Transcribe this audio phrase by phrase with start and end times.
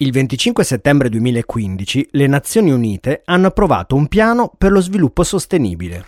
[0.00, 6.04] Il 25 settembre 2015 le Nazioni Unite hanno approvato un piano per lo sviluppo sostenibile.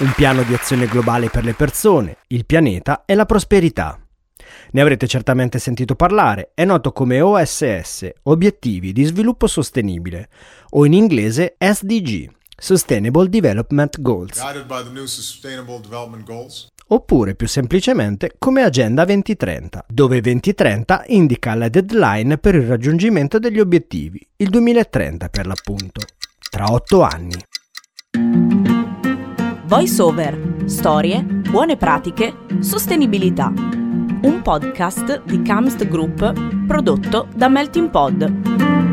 [0.00, 3.98] Un piano di azione globale per le persone, il pianeta e la prosperità.
[4.72, 10.28] Ne avrete certamente sentito parlare, è noto come OSS, Obiettivi di Sviluppo Sostenibile,
[10.72, 14.38] o in inglese SDG, Sustainable Development Goals.
[16.94, 23.58] Oppure più semplicemente come Agenda 2030, dove 2030 indica la deadline per il raggiungimento degli
[23.58, 26.02] obiettivi, il 2030 per l'appunto,
[26.48, 27.34] tra otto anni.
[29.64, 33.52] Voice over, storie, buone pratiche, sostenibilità.
[33.56, 38.83] Un podcast di Camst Group prodotto da Melting Pod.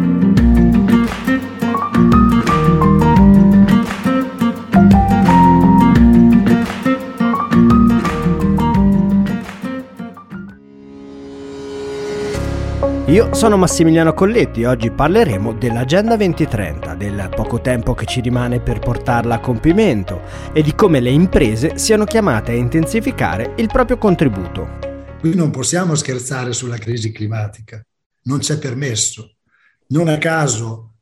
[13.11, 18.61] Io sono Massimiliano Colletti e oggi parleremo dell'Agenda 2030, del poco tempo che ci rimane
[18.61, 20.21] per portarla a compimento
[20.53, 24.79] e di come le imprese siano chiamate a intensificare il proprio contributo.
[25.19, 27.85] Qui non possiamo scherzare sulla crisi climatica,
[28.23, 29.35] non c'è permesso.
[29.87, 30.93] Non a caso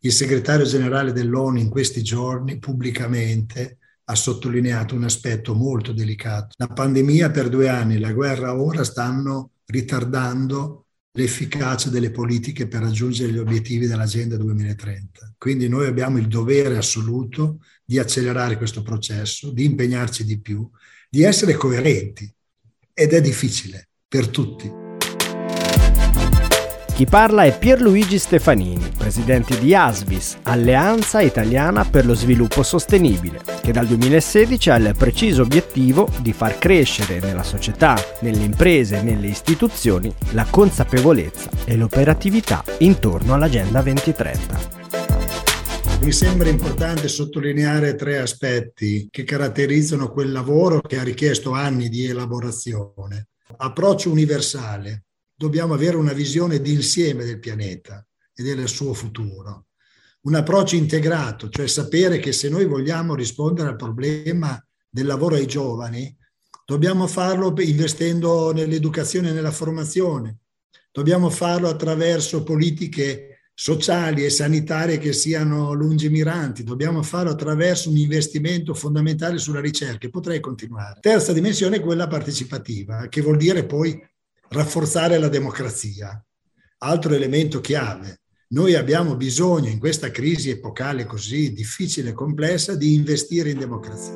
[0.00, 6.48] il segretario generale dell'ONU in questi giorni pubblicamente ha sottolineato un aspetto molto delicato.
[6.58, 10.83] La pandemia per due anni, la guerra ora stanno ritardando
[11.16, 15.34] l'efficacia delle politiche per raggiungere gli obiettivi dell'Agenda 2030.
[15.38, 20.68] Quindi noi abbiamo il dovere assoluto di accelerare questo processo, di impegnarci di più,
[21.08, 22.32] di essere coerenti
[22.92, 24.83] ed è difficile per tutti.
[26.94, 33.72] Chi parla è Pierluigi Stefanini, presidente di ASVIS, Alleanza Italiana per lo Sviluppo Sostenibile, che
[33.72, 39.26] dal 2016 ha il preciso obiettivo di far crescere nella società, nelle imprese e nelle
[39.26, 44.58] istituzioni la consapevolezza e l'operatività intorno all'Agenda 2030.
[46.00, 52.06] Mi sembra importante sottolineare tre aspetti che caratterizzano quel lavoro che ha richiesto anni di
[52.06, 53.30] elaborazione.
[53.56, 59.66] Approccio universale, dobbiamo avere una visione d'insieme del pianeta e del suo futuro.
[60.22, 65.46] Un approccio integrato, cioè sapere che se noi vogliamo rispondere al problema del lavoro ai
[65.46, 66.16] giovani,
[66.64, 70.38] dobbiamo farlo investendo nell'educazione e nella formazione,
[70.90, 78.74] dobbiamo farlo attraverso politiche sociali e sanitarie che siano lungimiranti, dobbiamo farlo attraverso un investimento
[78.74, 81.00] fondamentale sulla ricerca e potrei continuare.
[81.00, 84.00] Terza dimensione è quella partecipativa, che vuol dire poi
[84.48, 86.22] rafforzare la democrazia.
[86.78, 88.20] Altro elemento chiave.
[88.48, 94.12] Noi abbiamo bisogno in questa crisi epocale così difficile e complessa di investire in democrazia.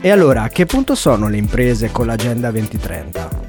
[0.00, 3.46] E allora, a che punto sono le imprese con l'Agenda 2030?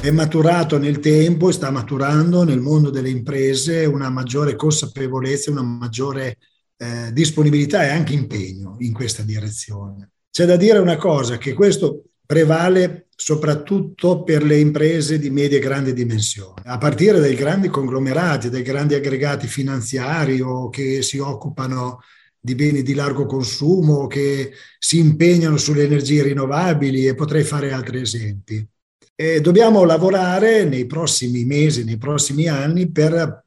[0.00, 5.62] È maturato nel tempo e sta maturando nel mondo delle imprese una maggiore consapevolezza, una
[5.62, 6.38] maggiore
[6.76, 10.10] eh, disponibilità e anche impegno in questa direzione.
[10.30, 15.60] C'è da dire una cosa, che questo prevale soprattutto per le imprese di media e
[15.60, 21.98] grandi dimensioni, a partire dai grandi conglomerati, dai grandi aggregati finanziari o che si occupano
[22.38, 28.02] di beni di largo consumo, che si impegnano sulle energie rinnovabili e potrei fare altri
[28.02, 28.64] esempi.
[29.16, 33.44] E dobbiamo lavorare nei prossimi mesi, nei prossimi anni per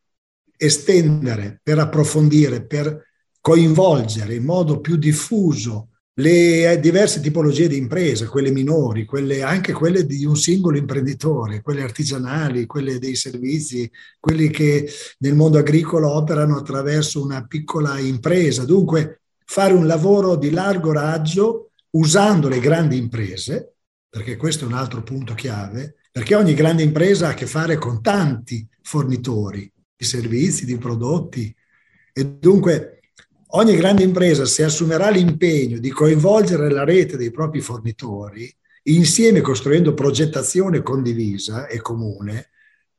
[0.57, 3.01] estendere, per approfondire, per
[3.39, 9.73] coinvolgere in modo più diffuso le eh, diverse tipologie di imprese, quelle minori, quelle, anche
[9.73, 14.87] quelle di un singolo imprenditore, quelle artigianali, quelle dei servizi, quelli che
[15.19, 18.63] nel mondo agricolo operano attraverso una piccola impresa.
[18.63, 23.75] Dunque, fare un lavoro di largo raggio usando le grandi imprese,
[24.07, 27.77] perché questo è un altro punto chiave, perché ogni grande impresa ha a che fare
[27.77, 31.53] con tanti fornitori di servizi, di prodotti
[32.13, 32.99] e dunque
[33.55, 38.51] Ogni grande impresa, se assumerà l'impegno di coinvolgere la rete dei propri fornitori,
[38.85, 42.49] insieme costruendo progettazione condivisa e comune,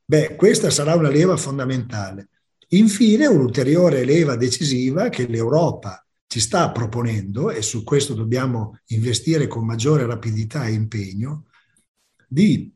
[0.05, 2.29] beh, questa sarà una leva fondamentale.
[2.69, 9.67] Infine, un'ulteriore leva decisiva che l'Europa ci sta proponendo, e su questo dobbiamo investire con
[9.67, 11.47] maggiore rapidità e impegno,
[12.29, 12.73] di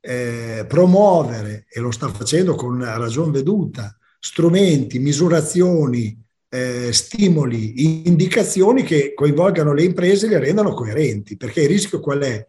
[0.00, 9.14] eh, promuovere, e lo sta facendo con ragion veduta, strumenti, misurazioni, eh, stimoli, indicazioni che
[9.14, 12.46] coinvolgano le imprese e le rendano coerenti, perché il rischio qual è?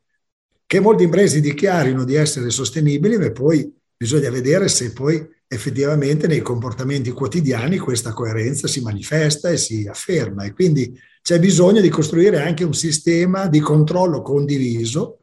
[0.65, 6.41] Che molte imprese dichiarino di essere sostenibili, ma poi bisogna vedere se poi effettivamente nei
[6.41, 12.41] comportamenti quotidiani questa coerenza si manifesta e si afferma e quindi c'è bisogno di costruire
[12.41, 15.19] anche un sistema di controllo condiviso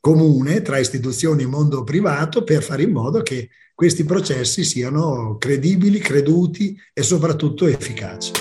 [0.00, 5.98] comune tra istituzioni e mondo privato per fare in modo che questi processi siano credibili,
[5.98, 8.32] creduti e soprattutto efficaci.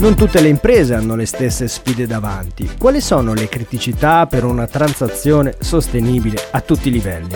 [0.00, 2.68] Non tutte le imprese hanno le stesse sfide davanti.
[2.78, 7.34] Quali sono le criticità per una transazione sostenibile a tutti i livelli?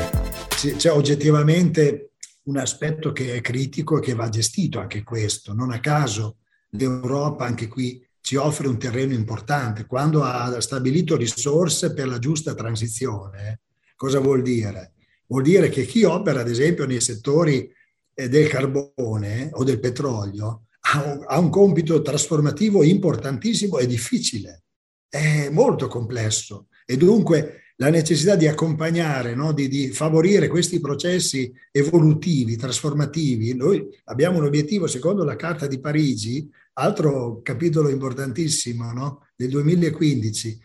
[0.77, 2.11] C'è oggettivamente
[2.43, 5.55] un aspetto che è critico e che va gestito anche questo.
[5.55, 6.41] Non a caso
[6.73, 9.87] l'Europa anche qui ci offre un terreno importante.
[9.87, 13.61] Quando ha stabilito risorse per la giusta transizione,
[13.97, 14.93] cosa vuol dire?
[15.33, 17.67] Vuol dire che chi opera, ad esempio, nei settori
[18.13, 24.65] eh, del carbone o del petrolio ha un, compito trasformativo importantissimo e difficile,
[25.09, 29.53] è molto complesso e dunque la necessità di accompagnare, no?
[29.53, 33.55] di, di, favorire questi processi evolutivi, trasformativi.
[33.55, 39.27] Noi abbiamo un obiettivo, secondo la Carta di Parigi, altro capitolo importantissimo no?
[39.35, 40.61] del 2015,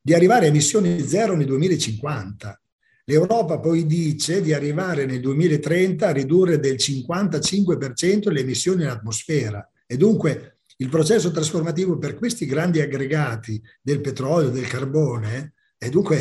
[0.00, 2.60] di arrivare a emissioni zero nel 2050.
[3.06, 9.70] L'Europa poi dice di arrivare nel 2030 a ridurre del 55% le emissioni in atmosfera
[9.86, 16.18] e dunque il processo trasformativo per questi grandi aggregati del petrolio, del carbone, e dunque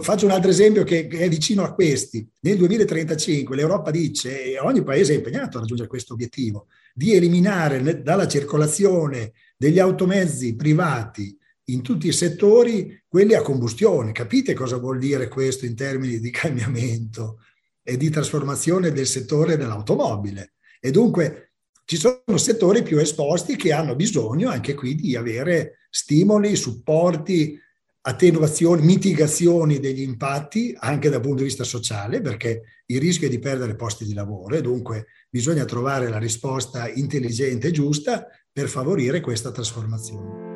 [0.00, 2.28] faccio un altro esempio che, è vicino a questi.
[2.40, 8.02] Nel 2035 l'Europa dice, e ogni paese è impegnato a raggiungere questo obiettivo, di eliminare
[8.02, 11.36] dalla circolazione degli automezzi privati
[11.72, 14.12] in tutti i settori quelli a combustione.
[14.12, 17.38] Capite cosa vuol dire questo in termini di cambiamento
[17.82, 20.52] e di trasformazione del settore dell'automobile?
[20.80, 21.52] E dunque
[21.84, 27.58] ci sono settori più esposti che hanno bisogno anche qui di avere stimoli, supporti,
[28.04, 33.38] attenuazioni, mitigazioni degli impatti anche dal punto di vista sociale, perché il rischio è di
[33.38, 39.20] perdere posti di lavoro e dunque bisogna trovare la risposta intelligente e giusta per favorire
[39.20, 40.51] questa trasformazione.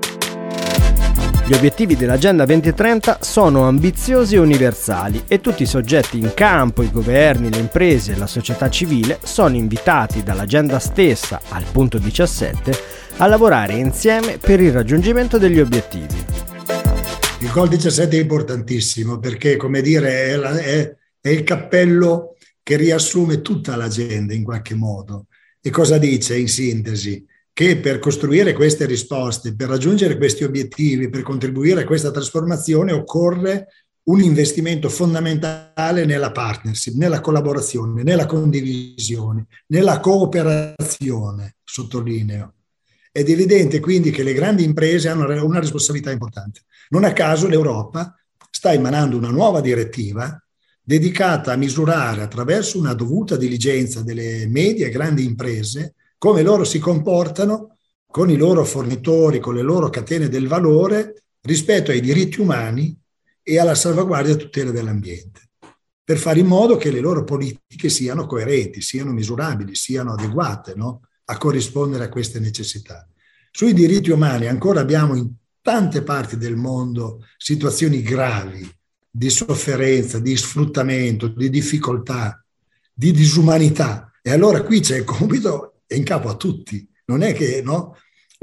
[1.49, 6.91] Gli obiettivi dell'Agenda 2030 sono ambiziosi e universali e tutti i soggetti in campo, i
[6.91, 12.73] governi, le imprese e la società civile sono invitati dall'agenda stessa al punto 17
[13.19, 16.25] a lavorare insieme per il raggiungimento degli obiettivi.
[17.43, 22.75] Il Col 17 è importantissimo perché, come dire, è, la, è, è il cappello che
[22.75, 25.27] riassume tutta l'agenda in qualche modo.
[25.61, 27.25] E cosa dice in sintesi?
[27.59, 33.69] Che per costruire queste risposte, per raggiungere questi obiettivi, per contribuire a questa trasformazione, occorre
[34.09, 42.53] un investimento fondamentale nella partnership, nella collaborazione, nella condivisione, nella cooperazione, sottolineo.
[43.11, 46.61] Ed è evidente quindi che le grandi imprese hanno una responsabilità importante.
[46.91, 48.15] Non a caso l'Europa
[48.51, 50.39] sta emanando una nuova direttiva
[50.83, 56.79] dedicata a misurare attraverso una dovuta diligenza delle medie e grandi imprese come loro si
[56.79, 57.77] comportano
[58.11, 62.99] con i loro fornitori, con le loro catene del valore rispetto ai diritti umani
[63.43, 65.51] e alla salvaguardia e tutela dell'ambiente,
[66.03, 71.03] per fare in modo che le loro politiche siano coerenti, siano misurabili, siano adeguate no?
[71.27, 73.07] a corrispondere a queste necessità.
[73.51, 75.31] Sui diritti umani ancora abbiamo in
[75.61, 78.69] tante parti del mondo situazioni gravi
[79.11, 82.45] di sofferenza, di sfruttamento, di difficoltà,
[82.93, 84.13] di disumanità.
[84.23, 86.87] E allora qui c'è il compito è in capo a tutti.
[87.07, 87.97] Non è che no,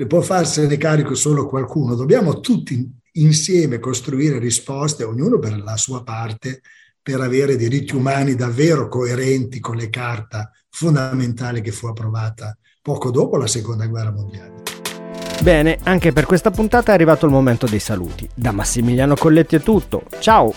[0.08, 6.62] può farsene carico solo qualcuno, dobbiamo tutti insieme costruire risposte, ognuno per la sua parte,
[7.02, 13.38] per avere diritti umani davvero coerenti con le carte fondamentali che fu approvata poco dopo
[13.38, 14.62] la seconda guerra mondiale.
[15.42, 18.28] Bene, anche per questa puntata è arrivato il momento dei saluti.
[18.34, 20.04] Da Massimiliano Colletti è tutto.
[20.20, 20.54] Ciao!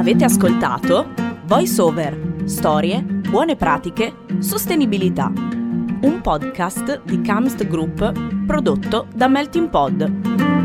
[0.00, 1.12] Avete ascoltato
[1.44, 5.30] Voice Over, storie, buone pratiche, sostenibilità.
[5.30, 10.59] Un podcast di Camst Group prodotto da Melting Pod.